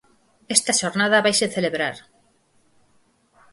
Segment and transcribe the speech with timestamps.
[0.55, 1.95] Esta xornada vaise celebrar.